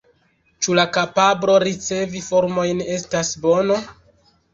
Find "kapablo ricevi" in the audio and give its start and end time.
0.95-2.21